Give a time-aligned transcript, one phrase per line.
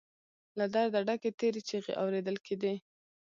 [0.57, 2.73] له درده ډکې تېرې چيغې اورېدل کېدې.